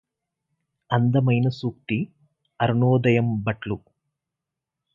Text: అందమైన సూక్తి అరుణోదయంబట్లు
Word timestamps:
అందమైన 0.89 1.47
సూక్తి 1.49 1.97
అరుణోదయంబట్లు 2.59 3.77